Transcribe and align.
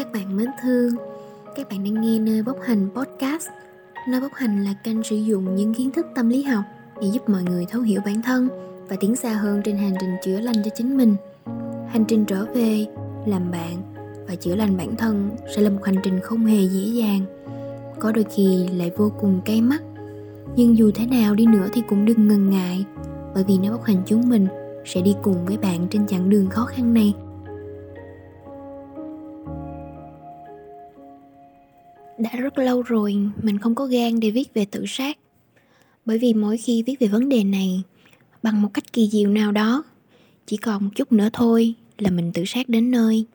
Các 0.00 0.12
bạn 0.12 0.36
mến 0.36 0.46
thương, 0.62 0.94
các 1.56 1.68
bạn 1.70 1.84
đang 1.84 2.00
nghe 2.00 2.18
nơi 2.18 2.42
bốc 2.42 2.56
hành 2.62 2.88
podcast. 2.94 3.48
Nơi 4.08 4.20
bốc 4.20 4.32
hành 4.34 4.64
là 4.64 4.74
kênh 4.84 5.02
sử 5.02 5.16
dụng 5.16 5.56
những 5.56 5.74
kiến 5.74 5.90
thức 5.90 6.06
tâm 6.14 6.28
lý 6.28 6.42
học 6.42 6.64
để 7.00 7.08
giúp 7.08 7.28
mọi 7.28 7.42
người 7.42 7.66
thấu 7.70 7.82
hiểu 7.82 8.00
bản 8.04 8.22
thân 8.22 8.48
và 8.88 8.96
tiến 9.00 9.16
xa 9.16 9.32
hơn 9.32 9.60
trên 9.64 9.76
hành 9.76 9.94
trình 10.00 10.10
chữa 10.24 10.40
lành 10.40 10.54
cho 10.64 10.70
chính 10.74 10.96
mình. 10.96 11.16
Hành 11.88 12.04
trình 12.08 12.24
trở 12.24 12.44
về, 12.54 12.86
làm 13.26 13.50
bạn 13.50 13.82
và 14.28 14.34
chữa 14.34 14.54
lành 14.54 14.76
bản 14.76 14.96
thân 14.96 15.30
sẽ 15.56 15.62
là 15.62 15.70
một 15.70 15.84
hành 15.84 15.96
trình 16.02 16.20
không 16.20 16.46
hề 16.46 16.62
dễ 16.62 17.02
dàng. 17.02 17.20
Có 18.00 18.12
đôi 18.12 18.24
khi 18.36 18.68
lại 18.76 18.90
vô 18.96 19.12
cùng 19.20 19.40
cay 19.44 19.60
mắt. 19.60 19.82
Nhưng 20.56 20.78
dù 20.78 20.90
thế 20.94 21.06
nào 21.06 21.34
đi 21.34 21.46
nữa 21.46 21.68
thì 21.72 21.82
cũng 21.88 22.04
đừng 22.04 22.28
ngần 22.28 22.50
ngại, 22.50 22.84
bởi 23.34 23.44
vì 23.44 23.58
nơi 23.58 23.70
bốc 23.70 23.84
hành 23.84 24.02
chúng 24.06 24.28
mình 24.28 24.46
sẽ 24.84 25.00
đi 25.00 25.14
cùng 25.22 25.46
với 25.46 25.58
bạn 25.58 25.86
trên 25.90 26.06
chặng 26.06 26.30
đường 26.30 26.48
khó 26.48 26.64
khăn 26.64 26.94
này. 26.94 27.14
Đã 32.22 32.30
rất 32.36 32.58
lâu 32.58 32.82
rồi 32.82 33.16
mình 33.42 33.58
không 33.58 33.74
có 33.74 33.86
gan 33.86 34.20
để 34.20 34.30
viết 34.30 34.54
về 34.54 34.64
tự 34.64 34.84
sát. 34.86 35.18
Bởi 36.04 36.18
vì 36.18 36.34
mỗi 36.34 36.56
khi 36.56 36.82
viết 36.82 37.00
về 37.00 37.06
vấn 37.06 37.28
đề 37.28 37.44
này, 37.44 37.82
bằng 38.42 38.62
một 38.62 38.68
cách 38.74 38.92
kỳ 38.92 39.08
diệu 39.08 39.30
nào 39.30 39.52
đó, 39.52 39.84
chỉ 40.46 40.56
còn 40.56 40.84
một 40.84 40.90
chút 40.94 41.12
nữa 41.12 41.28
thôi 41.32 41.74
là 41.98 42.10
mình 42.10 42.32
tự 42.34 42.44
sát 42.46 42.68
đến 42.68 42.90
nơi. 42.90 43.26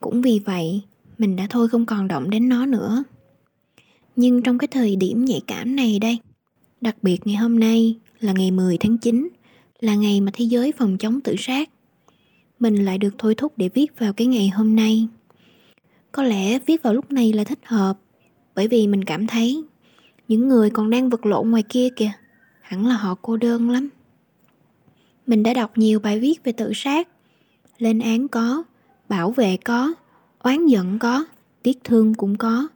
Cũng 0.00 0.22
vì 0.22 0.40
vậy, 0.44 0.82
mình 1.18 1.36
đã 1.36 1.46
thôi 1.50 1.68
không 1.68 1.86
còn 1.86 2.08
động 2.08 2.30
đến 2.30 2.48
nó 2.48 2.66
nữa. 2.66 3.04
Nhưng 4.16 4.42
trong 4.42 4.58
cái 4.58 4.68
thời 4.68 4.96
điểm 4.96 5.24
nhạy 5.24 5.40
cảm 5.46 5.76
này 5.76 5.98
đây, 5.98 6.18
đặc 6.80 6.96
biệt 7.02 7.26
ngày 7.26 7.36
hôm 7.36 7.60
nay 7.60 7.96
là 8.20 8.32
ngày 8.32 8.50
10 8.50 8.78
tháng 8.78 8.98
9 8.98 9.28
là 9.80 9.94
ngày 9.94 10.20
mà 10.20 10.32
thế 10.34 10.44
giới 10.44 10.72
phòng 10.72 10.98
chống 10.98 11.20
tự 11.20 11.34
sát, 11.38 11.70
mình 12.58 12.84
lại 12.84 12.98
được 12.98 13.14
thôi 13.18 13.34
thúc 13.34 13.52
để 13.56 13.68
viết 13.74 13.98
vào 13.98 14.12
cái 14.12 14.26
ngày 14.26 14.48
hôm 14.48 14.76
nay 14.76 15.08
có 16.14 16.22
lẽ 16.22 16.58
viết 16.58 16.82
vào 16.82 16.94
lúc 16.94 17.12
này 17.12 17.32
là 17.32 17.44
thích 17.44 17.58
hợp, 17.64 17.98
bởi 18.54 18.68
vì 18.68 18.86
mình 18.86 19.04
cảm 19.04 19.26
thấy 19.26 19.64
những 20.28 20.48
người 20.48 20.70
còn 20.70 20.90
đang 20.90 21.10
vật 21.10 21.26
lộn 21.26 21.50
ngoài 21.50 21.62
kia 21.62 21.88
kìa, 21.96 22.10
hẳn 22.60 22.86
là 22.86 22.94
họ 22.94 23.14
cô 23.22 23.36
đơn 23.36 23.70
lắm. 23.70 23.88
Mình 25.26 25.42
đã 25.42 25.54
đọc 25.54 25.78
nhiều 25.78 26.00
bài 26.00 26.20
viết 26.20 26.44
về 26.44 26.52
tự 26.52 26.72
sát, 26.74 27.08
lên 27.78 28.00
án 28.00 28.28
có, 28.28 28.62
bảo 29.08 29.30
vệ 29.30 29.56
có, 29.56 29.94
oán 30.38 30.66
giận 30.66 30.98
có, 30.98 31.24
tiếc 31.62 31.78
thương 31.84 32.14
cũng 32.14 32.36
có. 32.36 32.68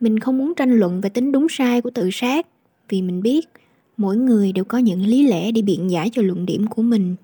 Mình 0.00 0.18
không 0.18 0.38
muốn 0.38 0.54
tranh 0.54 0.72
luận 0.72 1.00
về 1.00 1.08
tính 1.10 1.32
đúng 1.32 1.46
sai 1.50 1.80
của 1.80 1.90
tự 1.90 2.08
sát, 2.12 2.46
vì 2.88 3.02
mình 3.02 3.22
biết 3.22 3.48
mỗi 3.96 4.16
người 4.16 4.52
đều 4.52 4.64
có 4.64 4.78
những 4.78 5.06
lý 5.06 5.28
lẽ 5.28 5.52
để 5.52 5.62
biện 5.62 5.90
giải 5.90 6.10
cho 6.12 6.22
luận 6.22 6.46
điểm 6.46 6.66
của 6.66 6.82
mình. 6.82 7.16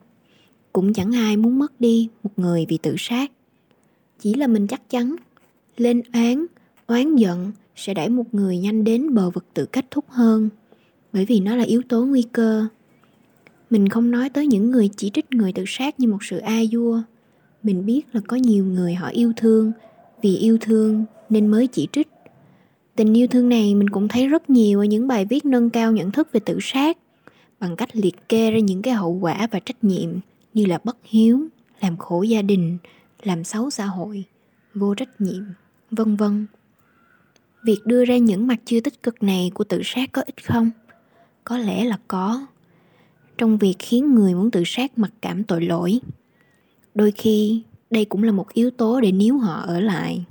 Cũng 0.73 0.93
chẳng 0.93 1.13
ai 1.13 1.37
muốn 1.37 1.59
mất 1.59 1.81
đi 1.81 2.09
một 2.23 2.31
người 2.37 2.67
vì 2.69 2.79
tự 2.83 2.95
sát. 2.99 3.33
Chỉ 4.21 4.35
là 4.35 4.47
mình 4.47 4.67
chắc 4.67 4.91
chắn 4.91 5.17
lên 5.81 6.03
án, 6.13 6.47
oán 6.87 7.17
giận 7.17 7.53
sẽ 7.77 7.95
đẩy 7.95 8.09
một 8.09 8.35
người 8.35 8.59
nhanh 8.59 8.85
đến 8.85 9.15
bờ 9.15 9.31
vực 9.31 9.45
tự 9.55 9.67
kết 9.67 9.91
thúc 9.91 10.05
hơn, 10.09 10.49
bởi 11.13 11.25
vì 11.25 11.41
nó 11.41 11.57
là 11.57 11.65
yếu 11.65 11.83
tố 11.89 12.05
nguy 12.05 12.23
cơ. 12.33 12.67
Mình 13.71 13.89
không 13.89 14.11
nói 14.11 14.29
tới 14.31 14.47
những 14.47 14.71
người 14.71 14.91
chỉ 14.97 15.11
trích 15.11 15.33
người 15.33 15.53
tự 15.53 15.65
sát 15.67 16.01
như 16.01 16.09
một 16.09 16.25
sự 16.25 16.39
a 16.39 16.65
dua. 16.73 17.03
Mình 17.63 17.87
biết 17.87 18.03
là 18.13 18.21
có 18.27 18.37
nhiều 18.37 18.65
người 18.65 18.95
họ 18.95 19.09
yêu 19.09 19.33
thương, 19.37 19.73
vì 20.23 20.37
yêu 20.37 20.59
thương 20.61 21.05
nên 21.29 21.47
mới 21.47 21.67
chỉ 21.67 21.89
trích. 21.93 22.09
Tình 22.97 23.17
yêu 23.17 23.27
thương 23.27 23.49
này 23.49 23.75
mình 23.75 23.91
cũng 23.91 24.09
thấy 24.09 24.29
rất 24.29 24.51
nhiều 24.51 24.81
ở 24.81 24.85
những 24.85 25.09
bài 25.09 25.25
viết 25.25 25.45
nâng 25.45 25.71
cao 25.71 25.93
nhận 25.93 26.11
thức 26.11 26.29
về 26.33 26.41
tự 26.41 26.59
sát, 26.61 26.99
bằng 27.61 27.77
cách 27.77 27.97
liệt 27.97 28.29
kê 28.29 28.51
ra 28.51 28.59
những 28.59 28.83
cái 28.83 28.95
hậu 28.95 29.19
quả 29.21 29.49
và 29.51 29.61
trách 29.61 29.85
nhiệm 29.85 30.11
như 30.55 30.67
là 30.67 30.79
bất 30.85 30.97
hiếu, 31.05 31.41
làm 31.81 31.97
khổ 31.97 32.23
gia 32.23 32.43
đình, 32.43 32.79
làm 33.23 33.45
xấu 33.45 33.71
xã 33.71 33.87
hội, 33.87 34.25
vô 34.75 34.95
trách 34.95 35.21
nhiệm 35.21 35.43
vân 35.91 36.17
vân. 36.17 36.47
Việc 37.63 37.81
đưa 37.85 38.05
ra 38.05 38.17
những 38.17 38.47
mặt 38.47 38.61
chưa 38.65 38.81
tích 38.81 39.03
cực 39.03 39.23
này 39.23 39.51
của 39.55 39.65
tự 39.65 39.81
sát 39.85 40.13
có 40.13 40.23
ích 40.23 40.47
không? 40.47 40.71
Có 41.45 41.59
lẽ 41.59 41.85
là 41.85 41.99
có. 42.09 42.47
Trong 43.39 43.59
việc 43.59 43.75
khiến 43.79 44.15
người 44.15 44.35
muốn 44.35 44.51
tự 44.51 44.63
sát 44.67 44.99
mặc 44.99 45.11
cảm 45.23 45.45
tội 45.45 45.65
lỗi. 45.65 46.01
Đôi 46.95 47.11
khi, 47.11 47.63
đây 47.91 48.05
cũng 48.05 48.23
là 48.23 48.33
một 48.33 48.53
yếu 48.53 48.71
tố 48.71 49.01
để 49.01 49.13
níu 49.13 49.39
họ 49.39 49.61
ở 49.61 49.81
lại. 49.81 50.25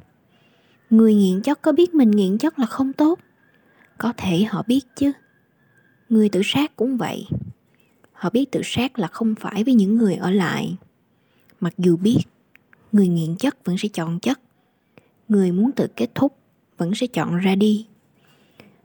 Người 0.90 1.16
nghiện 1.16 1.42
chất 1.42 1.62
có 1.62 1.72
biết 1.72 1.96
mình 1.96 2.12
nghiện 2.12 2.38
chất 2.38 2.60
là 2.60 2.66
không 2.66 2.94
tốt? 2.94 3.20
Có 3.98 4.14
thể 4.18 4.44
họ 4.44 4.64
biết 4.68 4.82
chứ. 4.96 5.12
Người 6.10 6.30
tự 6.30 6.42
sát 6.44 6.76
cũng 6.76 6.98
vậy. 6.98 7.26
Họ 8.14 8.30
biết 8.30 8.52
tự 8.52 8.62
sát 8.64 9.00
là 9.00 9.08
không 9.08 9.36
phải 9.36 9.64
với 9.64 9.74
những 9.74 9.96
người 9.96 10.16
ở 10.16 10.32
lại. 10.32 10.78
Mặc 11.60 11.74
dù 11.78 11.98
biết, 11.98 12.18
người 12.92 13.08
nghiện 13.08 13.36
chất 13.36 13.66
vẫn 13.66 13.78
sẽ 13.78 13.90
chọn 13.90 14.20
chất 14.20 14.40
người 15.28 15.52
muốn 15.52 15.72
tự 15.72 15.88
kết 15.96 16.16
thúc 16.16 16.38
vẫn 16.78 16.96
sẽ 16.96 17.08
chọn 17.08 17.38
ra 17.38 17.56
đi. 17.56 17.88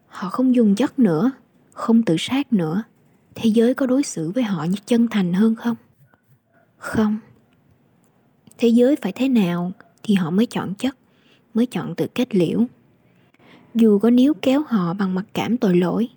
Họ 0.07 0.29
không 0.29 0.55
dùng 0.55 0.75
chất 0.75 0.99
nữa, 0.99 1.31
không 1.73 2.03
tự 2.03 2.17
sát 2.19 2.53
nữa. 2.53 2.83
Thế 3.35 3.51
giới 3.51 3.75
có 3.75 3.87
đối 3.87 4.03
xử 4.03 4.31
với 4.31 4.45
họ 4.45 4.65
như 4.65 4.77
chân 4.87 5.09
thành 5.11 5.33
hơn 5.33 5.55
không? 5.55 5.77
Không. 6.79 7.19
Thế 8.59 8.69
giới 8.69 8.97
phải 8.97 9.13
thế 9.13 9.29
nào 9.29 9.73
thì 10.03 10.15
họ 10.15 10.31
mới 10.31 10.47
chọn 10.47 10.75
chất, 10.75 10.97
mới 11.55 11.67
chọn 11.67 11.95
tự 11.95 12.07
kết 12.15 12.35
liễu? 12.35 12.67
Dù 13.75 13.99
có 13.99 14.11
níu 14.11 14.35
kéo 14.43 14.63
họ 14.69 14.95
bằng 14.95 15.15
mặc 15.15 15.25
cảm 15.35 15.57
tội 15.57 15.77
lỗi, 15.77 16.09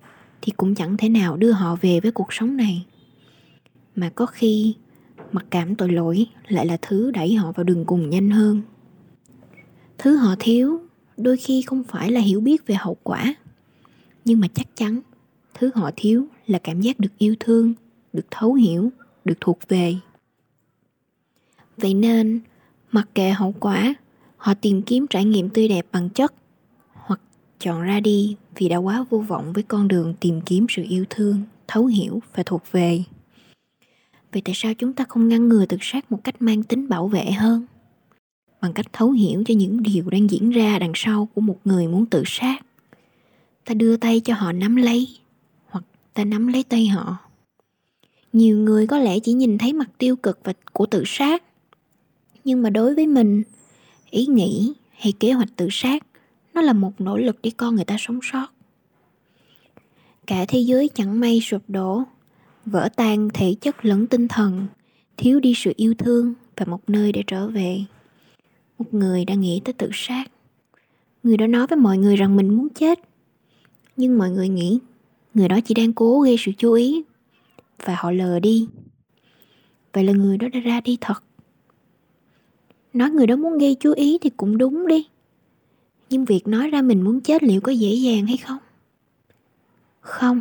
thì 0.42 0.52
cũng 0.56 0.74
chẳng 0.74 0.96
thể 0.96 1.08
nào 1.08 1.36
đưa 1.36 1.52
họ 1.52 1.76
về 1.80 2.00
với 2.00 2.12
cuộc 2.12 2.32
sống 2.32 2.56
này. 2.56 2.86
Mà 3.96 4.10
có 4.14 4.26
khi, 4.26 4.74
mặc 5.32 5.44
cảm 5.50 5.74
tội 5.74 5.92
lỗi 5.92 6.26
lại 6.48 6.66
là 6.66 6.76
thứ 6.82 7.10
đẩy 7.10 7.34
họ 7.34 7.52
vào 7.52 7.64
đường 7.64 7.84
cùng 7.84 8.10
nhanh 8.10 8.30
hơn 8.30 8.62
thứ 9.98 10.16
họ 10.16 10.34
thiếu, 10.38 10.80
đôi 11.16 11.36
khi 11.36 11.62
không 11.62 11.84
phải 11.84 12.12
là 12.12 12.20
hiểu 12.20 12.40
biết 12.40 12.66
về 12.66 12.74
hậu 12.74 12.96
quả, 13.02 13.34
nhưng 14.24 14.40
mà 14.40 14.48
chắc 14.54 14.76
chắn, 14.76 15.00
thứ 15.54 15.70
họ 15.74 15.90
thiếu 15.96 16.26
là 16.46 16.58
cảm 16.58 16.80
giác 16.80 17.00
được 17.00 17.18
yêu 17.18 17.34
thương, 17.40 17.74
được 18.12 18.26
thấu 18.30 18.54
hiểu, 18.54 18.90
được 19.24 19.34
thuộc 19.40 19.58
về. 19.68 19.94
Vậy 21.76 21.94
nên, 21.94 22.40
mặc 22.92 23.08
kệ 23.14 23.30
hậu 23.30 23.54
quả, 23.60 23.94
họ 24.36 24.54
tìm 24.54 24.82
kiếm 24.82 25.06
trải 25.06 25.24
nghiệm 25.24 25.48
tươi 25.48 25.68
đẹp 25.68 25.86
bằng 25.92 26.10
chất, 26.10 26.34
hoặc 26.92 27.20
chọn 27.58 27.82
ra 27.82 28.00
đi 28.00 28.36
vì 28.56 28.68
đã 28.68 28.76
quá 28.76 29.04
vô 29.10 29.18
vọng 29.18 29.52
với 29.52 29.62
con 29.62 29.88
đường 29.88 30.14
tìm 30.20 30.40
kiếm 30.40 30.66
sự 30.68 30.84
yêu 30.88 31.04
thương, 31.10 31.42
thấu 31.68 31.86
hiểu 31.86 32.22
và 32.34 32.42
thuộc 32.46 32.62
về. 32.72 33.02
Vậy 34.32 34.42
tại 34.44 34.54
sao 34.54 34.74
chúng 34.74 34.92
ta 34.92 35.04
không 35.08 35.28
ngăn 35.28 35.48
ngừa 35.48 35.66
tự 35.66 35.76
sát 35.80 36.12
một 36.12 36.24
cách 36.24 36.42
mang 36.42 36.62
tính 36.62 36.88
bảo 36.88 37.08
vệ 37.08 37.24
hơn? 37.30 37.66
Bằng 38.60 38.72
cách 38.72 38.86
thấu 38.92 39.10
hiểu 39.10 39.42
cho 39.46 39.54
những 39.54 39.82
điều 39.82 40.10
đang 40.10 40.30
diễn 40.30 40.50
ra 40.50 40.78
đằng 40.78 40.92
sau 40.94 41.28
của 41.34 41.40
một 41.40 41.58
người 41.64 41.88
muốn 41.88 42.06
tự 42.06 42.22
sát. 42.26 42.58
Ta 43.64 43.74
đưa 43.74 43.96
tay 43.96 44.20
cho 44.20 44.34
họ 44.34 44.52
nắm 44.52 44.76
lấy, 44.76 45.08
hoặc 45.66 45.84
ta 46.14 46.24
nắm 46.24 46.46
lấy 46.46 46.62
tay 46.62 46.86
họ. 46.86 47.16
Nhiều 48.32 48.58
người 48.58 48.86
có 48.86 48.98
lẽ 48.98 49.18
chỉ 49.18 49.32
nhìn 49.32 49.58
thấy 49.58 49.72
mặt 49.72 49.90
tiêu 49.98 50.16
cực 50.16 50.40
và 50.44 50.52
của 50.72 50.86
tự 50.86 51.02
sát. 51.06 51.42
Nhưng 52.44 52.62
mà 52.62 52.70
đối 52.70 52.94
với 52.94 53.06
mình, 53.06 53.42
ý 54.10 54.26
nghĩ 54.26 54.72
hay 54.98 55.12
kế 55.12 55.32
hoạch 55.32 55.56
tự 55.56 55.68
sát, 55.70 56.06
nó 56.54 56.60
là 56.60 56.72
một 56.72 57.00
nỗ 57.00 57.16
lực 57.16 57.38
để 57.42 57.50
con 57.56 57.74
người 57.74 57.84
ta 57.84 57.96
sống 57.98 58.18
sót. 58.22 58.46
Cả 60.26 60.44
thế 60.48 60.58
giới 60.58 60.88
chẳng 60.94 61.20
may 61.20 61.40
sụp 61.40 61.62
đổ, 61.68 62.02
vỡ 62.66 62.88
tan 62.96 63.28
thể 63.34 63.54
chất 63.60 63.84
lẫn 63.84 64.06
tinh 64.06 64.28
thần, 64.28 64.66
thiếu 65.16 65.40
đi 65.40 65.52
sự 65.56 65.72
yêu 65.76 65.94
thương 65.98 66.34
và 66.56 66.66
một 66.66 66.90
nơi 66.90 67.12
để 67.12 67.22
trở 67.26 67.48
về 67.48 67.84
một 68.78 68.94
người 68.94 69.24
đã 69.24 69.34
nghĩ 69.34 69.60
tới 69.64 69.72
tự 69.72 69.90
sát. 69.92 70.24
Người 71.22 71.36
đó 71.36 71.46
nói 71.46 71.66
với 71.66 71.76
mọi 71.76 71.98
người 71.98 72.16
rằng 72.16 72.36
mình 72.36 72.56
muốn 72.56 72.68
chết. 72.68 73.00
Nhưng 73.96 74.18
mọi 74.18 74.30
người 74.30 74.48
nghĩ, 74.48 74.78
người 75.34 75.48
đó 75.48 75.60
chỉ 75.64 75.74
đang 75.74 75.92
cố 75.92 76.20
gây 76.20 76.36
sự 76.38 76.52
chú 76.58 76.72
ý. 76.72 77.02
Và 77.84 77.96
họ 77.98 78.10
lờ 78.10 78.40
đi. 78.40 78.68
Vậy 79.92 80.04
là 80.04 80.12
người 80.12 80.38
đó 80.38 80.48
đã 80.52 80.60
ra 80.60 80.80
đi 80.80 80.98
thật. 81.00 81.22
Nói 82.92 83.10
người 83.10 83.26
đó 83.26 83.36
muốn 83.36 83.58
gây 83.58 83.76
chú 83.80 83.92
ý 83.92 84.18
thì 84.20 84.30
cũng 84.36 84.58
đúng 84.58 84.86
đi. 84.86 85.06
Nhưng 86.10 86.24
việc 86.24 86.46
nói 86.46 86.70
ra 86.70 86.82
mình 86.82 87.02
muốn 87.02 87.20
chết 87.20 87.42
liệu 87.42 87.60
có 87.60 87.72
dễ 87.72 87.94
dàng 87.94 88.26
hay 88.26 88.36
không? 88.36 88.58
Không. 90.00 90.40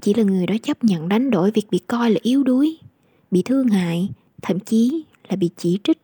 Chỉ 0.00 0.14
là 0.14 0.22
người 0.22 0.46
đó 0.46 0.54
chấp 0.62 0.84
nhận 0.84 1.08
đánh 1.08 1.30
đổi 1.30 1.50
việc 1.50 1.66
bị 1.70 1.78
coi 1.78 2.10
là 2.10 2.20
yếu 2.22 2.42
đuối, 2.42 2.78
bị 3.30 3.42
thương 3.42 3.68
hại, 3.68 4.08
thậm 4.42 4.60
chí 4.60 5.04
là 5.28 5.36
bị 5.36 5.50
chỉ 5.56 5.78
trích 5.84 5.98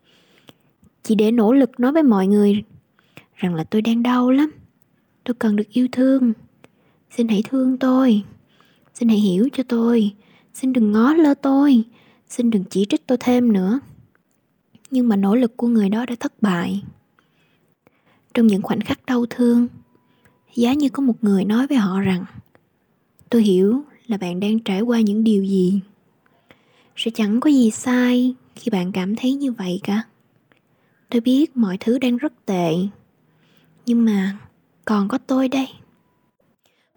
chỉ 1.02 1.14
để 1.14 1.30
nỗ 1.30 1.52
lực 1.52 1.80
nói 1.80 1.92
với 1.92 2.02
mọi 2.02 2.26
người 2.26 2.62
rằng 3.34 3.54
là 3.54 3.64
tôi 3.64 3.82
đang 3.82 4.02
đau 4.02 4.30
lắm. 4.30 4.50
Tôi 5.24 5.34
cần 5.34 5.56
được 5.56 5.68
yêu 5.68 5.88
thương. 5.92 6.32
Xin 7.10 7.28
hãy 7.28 7.42
thương 7.48 7.78
tôi. 7.78 8.22
Xin 8.94 9.08
hãy 9.08 9.18
hiểu 9.18 9.48
cho 9.52 9.62
tôi. 9.62 10.14
Xin 10.54 10.72
đừng 10.72 10.92
ngó 10.92 11.14
lơ 11.14 11.34
tôi. 11.34 11.84
Xin 12.28 12.50
đừng 12.50 12.64
chỉ 12.70 12.86
trích 12.88 13.06
tôi 13.06 13.18
thêm 13.20 13.52
nữa. 13.52 13.80
Nhưng 14.90 15.08
mà 15.08 15.16
nỗ 15.16 15.34
lực 15.34 15.56
của 15.56 15.68
người 15.68 15.88
đó 15.88 16.06
đã 16.06 16.14
thất 16.20 16.32
bại. 16.42 16.82
Trong 18.34 18.46
những 18.46 18.62
khoảnh 18.62 18.80
khắc 18.80 19.06
đau 19.06 19.26
thương, 19.30 19.68
giá 20.54 20.74
như 20.74 20.88
có 20.88 21.02
một 21.02 21.24
người 21.24 21.44
nói 21.44 21.66
với 21.66 21.78
họ 21.78 22.00
rằng, 22.00 22.24
tôi 23.30 23.42
hiểu 23.42 23.82
là 24.06 24.16
bạn 24.16 24.40
đang 24.40 24.58
trải 24.58 24.80
qua 24.80 25.00
những 25.00 25.24
điều 25.24 25.44
gì. 25.44 25.80
Sẽ 26.96 27.10
chẳng 27.14 27.40
có 27.40 27.50
gì 27.50 27.70
sai 27.70 28.34
khi 28.56 28.70
bạn 28.70 28.92
cảm 28.92 29.16
thấy 29.16 29.34
như 29.34 29.52
vậy 29.52 29.80
cả 29.82 30.02
tôi 31.10 31.20
biết 31.20 31.56
mọi 31.56 31.76
thứ 31.80 31.98
đang 31.98 32.16
rất 32.16 32.32
tệ, 32.46 32.74
nhưng 33.86 34.04
mà 34.04 34.38
còn 34.84 35.08
có 35.08 35.18
tôi 35.18 35.48
đây. 35.48 35.68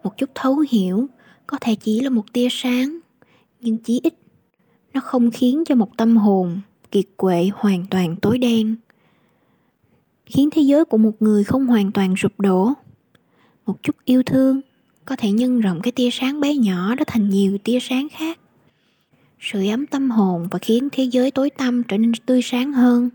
Một 0.04 0.18
chút 0.18 0.30
thấu 0.36 0.64
hiểu 0.70 1.08
có 1.48 1.58
thể 1.62 1.76
chỉ 1.76 2.00
là 2.00 2.10
một 2.10 2.34
tia 2.34 2.48
sáng, 2.52 3.00
nhưng 3.60 3.78
chí 3.78 4.00
ít 4.04 4.14
nó 4.94 5.02
không 5.02 5.32
khiến 5.32 5.64
cho 5.66 5.76
một 5.76 5.98
tâm 5.98 6.18
hồn 6.18 6.62
kiệt 6.92 7.06
quệ 7.18 7.50
hoàn 7.54 7.86
toàn 7.90 8.16
tối 8.16 8.38
đen, 8.38 8.76
khiến 10.26 10.50
thế 10.52 10.62
giới 10.62 10.86
của 10.86 10.98
một 10.98 11.12
người 11.20 11.44
không 11.44 11.68
hoàn 11.68 11.92
toàn 11.92 12.16
sụp 12.18 12.40
đổ. 12.40 12.74
Một 13.66 13.84
chút 13.84 13.96
yêu 14.06 14.24
thương 14.24 14.62
có 15.06 15.16
thể 15.16 15.32
nhân 15.32 15.60
rộng 15.60 15.80
cái 15.82 15.92
tia 15.92 16.10
sáng 16.12 16.40
bé 16.40 16.56
nhỏ 16.56 16.96
đó 16.96 17.04
thành 17.08 17.30
nhiều 17.30 17.58
tia 17.58 17.80
sáng 17.80 18.08
khác. 18.12 18.40
Sưởi 19.40 19.70
ấm 19.70 19.86
tâm 19.86 20.12
hồn 20.12 20.48
và 20.52 20.60
khiến 20.60 20.90
thế 20.92 21.04
giới 21.04 21.32
tối 21.32 21.50
tăm 21.50 21.84
trở 21.84 21.98
nên 21.98 22.12
tươi 22.26 22.42
sáng 22.42 22.74
hơn 22.74 23.10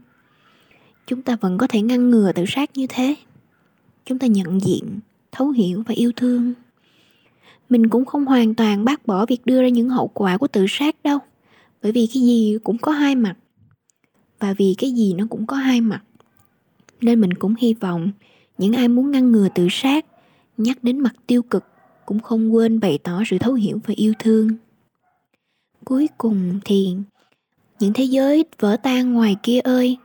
chúng 1.07 1.23
ta 1.23 1.37
vẫn 1.37 1.59
có 1.59 1.67
thể 1.67 1.83
ngăn 1.83 2.11
ngừa 2.11 2.33
tự 2.33 2.45
sát 2.49 2.71
như 2.75 2.87
thế. 2.89 3.15
Chúng 4.05 4.19
ta 4.19 4.27
nhận 4.27 4.61
diện, 4.61 5.01
thấu 5.33 5.51
hiểu 5.51 5.83
và 5.87 5.95
yêu 5.95 6.13
thương. 6.17 6.55
Mình 7.69 7.89
cũng 7.89 8.05
không 8.05 8.27
hoàn 8.27 8.55
toàn 8.55 8.85
bác 8.85 9.07
bỏ 9.07 9.27
việc 9.27 9.47
đưa 9.47 9.63
ra 9.63 9.69
những 9.69 9.89
hậu 9.89 10.09
quả 10.09 10.39
của 10.39 10.49
tự 10.49 10.67
sát 10.69 10.97
đâu, 11.05 11.19
bởi 11.83 11.93
vì 11.93 12.09
cái 12.15 12.23
gì 12.23 12.59
cũng 12.65 12.79
có 12.79 12.93
hai 12.93 13.15
mặt, 13.15 13.35
và 14.39 14.55
vì 14.59 14.75
cái 14.79 14.93
gì 14.93 15.15
nó 15.15 15.25
cũng 15.31 15.47
có 15.47 15.57
hai 15.57 15.81
mặt. 15.81 16.03
Nên 17.01 17.21
mình 17.21 17.35
cũng 17.35 17.55
hy 17.59 17.75
vọng 17.75 18.11
những 18.59 18.73
ai 18.73 18.89
muốn 18.89 19.11
ngăn 19.11 19.33
ngừa 19.33 19.49
tự 19.55 19.69
sát, 19.71 20.07
nhắc 20.57 20.85
đến 20.85 21.01
mặt 21.01 21.15
tiêu 21.27 21.43
cực 21.43 21.65
cũng 22.07 22.21
không 22.21 22.55
quên 22.55 22.81
bày 22.81 22.99
tỏ 23.03 23.23
sự 23.27 23.39
thấu 23.39 23.55
hiểu 23.55 23.81
và 23.87 23.95
yêu 23.97 24.13
thương. 24.19 24.49
Cuối 25.85 26.09
cùng 26.19 26.61
thì, 26.65 26.97
những 27.81 27.93
thế 27.93 28.05
giới 28.05 28.45
vỡ 28.59 28.77
tan 28.83 29.13
ngoài 29.13 29.37
kia 29.43 29.61
ơi 29.61 29.97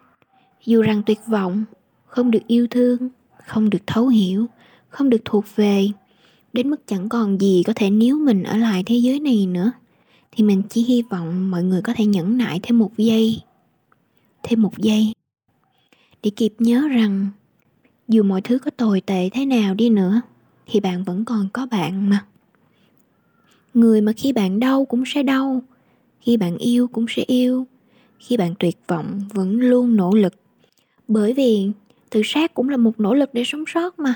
dù 0.66 0.82
rằng 0.82 1.02
tuyệt 1.06 1.20
vọng, 1.28 1.66
không 2.06 2.32
được 2.32 2.48
yêu 2.48 2.68
thương, 2.70 3.10
không 3.46 3.70
được 3.70 3.88
thấu 3.88 4.08
hiểu, 4.08 4.48
không 4.90 5.10
được 5.10 5.22
thuộc 5.26 5.46
về, 5.56 5.90
đến 6.54 6.70
mức 6.70 6.88
chẳng 6.88 7.10
còn 7.10 7.42
gì 7.42 7.64
có 7.68 7.74
thể 7.76 7.90
níu 7.90 8.20
mình 8.20 8.44
ở 8.44 8.58
lại 8.58 8.84
thế 8.86 8.96
giới 8.96 9.20
này 9.20 9.46
nữa, 9.46 9.72
thì 10.32 10.44
mình 10.44 10.62
chỉ 10.70 10.84
hy 10.84 11.02
vọng 11.02 11.52
mọi 11.52 11.64
người 11.64 11.82
có 11.82 11.94
thể 11.94 12.06
nhẫn 12.06 12.38
nại 12.38 12.60
thêm 12.64 12.80
một 12.80 12.92
giây, 12.98 13.42
thêm 14.44 14.62
một 14.62 14.78
giây. 14.78 15.14
Để 16.24 16.32
kịp 16.36 16.54
nhớ 16.60 16.88
rằng, 16.88 17.28
dù 18.08 18.24
mọi 18.24 18.42
thứ 18.42 18.60
có 18.60 18.72
tồi 18.72 19.02
tệ 19.02 19.30
thế 19.34 19.46
nào 19.46 19.74
đi 19.74 19.90
nữa, 19.90 20.22
thì 20.66 20.80
bạn 20.80 21.04
vẫn 21.04 21.26
còn 21.26 21.48
có 21.54 21.66
bạn 21.66 22.10
mà. 22.10 22.26
Người 23.74 24.02
mà 24.02 24.12
khi 24.18 24.34
bạn 24.34 24.60
đau 24.60 24.86
cũng 24.86 25.04
sẽ 25.06 25.24
đau, 25.24 25.62
khi 26.22 26.38
bạn 26.38 26.58
yêu 26.58 26.88
cũng 26.88 27.06
sẽ 27.10 27.24
yêu, 27.28 27.68
khi 28.20 28.38
bạn 28.38 28.54
tuyệt 28.60 28.78
vọng 28.88 29.22
vẫn 29.34 29.60
luôn 29.60 29.96
nỗ 29.96 30.14
lực 30.14 30.34
bởi 31.14 31.34
vì 31.34 31.70
tự 32.10 32.22
sát 32.26 32.54
cũng 32.54 32.70
là 32.70 32.78
một 32.78 33.00
nỗ 33.00 33.14
lực 33.14 33.30
để 33.34 33.44
sống 33.46 33.64
sót 33.68 34.00
mà. 34.00 34.16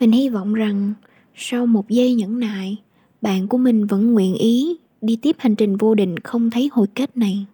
Mình 0.00 0.12
hy 0.12 0.28
vọng 0.28 0.54
rằng 0.54 0.92
sau 1.34 1.66
một 1.66 1.88
giây 1.88 2.14
nhẫn 2.14 2.40
nại, 2.40 2.76
bạn 3.22 3.48
của 3.48 3.58
mình 3.58 3.86
vẫn 3.86 4.12
nguyện 4.12 4.34
ý 4.34 4.76
đi 5.00 5.16
tiếp 5.16 5.36
hành 5.38 5.54
trình 5.54 5.76
vô 5.76 5.94
định 5.94 6.18
không 6.18 6.50
thấy 6.50 6.70
hồi 6.72 6.86
kết 6.94 7.16
này. 7.16 7.46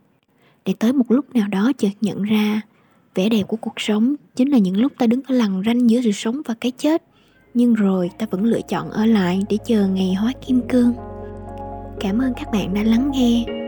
Để 0.64 0.74
tới 0.78 0.92
một 0.92 1.10
lúc 1.10 1.34
nào 1.34 1.48
đó 1.48 1.72
chợt 1.78 1.92
nhận 2.00 2.22
ra 2.22 2.60
vẻ 3.14 3.28
đẹp 3.28 3.42
của 3.48 3.56
cuộc 3.56 3.74
sống 3.76 4.14
chính 4.36 4.50
là 4.50 4.58
những 4.58 4.76
lúc 4.76 4.92
ta 4.98 5.06
đứng 5.06 5.20
ở 5.26 5.34
lằn 5.34 5.62
ranh 5.66 5.90
giữa 5.90 6.00
sự 6.02 6.12
sống 6.12 6.42
và 6.46 6.54
cái 6.60 6.70
chết. 6.70 7.02
Nhưng 7.54 7.74
rồi 7.74 8.10
ta 8.18 8.26
vẫn 8.30 8.44
lựa 8.44 8.60
chọn 8.68 8.90
ở 8.90 9.06
lại 9.06 9.42
để 9.48 9.58
chờ 9.66 9.88
ngày 9.88 10.14
hóa 10.14 10.32
kim 10.46 10.60
cương. 10.68 10.92
Cảm 12.00 12.18
ơn 12.18 12.32
các 12.36 12.48
bạn 12.52 12.74
đã 12.74 12.82
lắng 12.82 13.10
nghe. 13.14 13.59